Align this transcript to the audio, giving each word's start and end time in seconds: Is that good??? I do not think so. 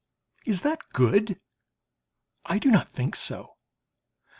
Is 0.47 0.63
that 0.63 0.89
good??? 0.93 1.39
I 2.45 2.57
do 2.57 2.71
not 2.71 2.89
think 2.91 3.15
so. 3.15 3.57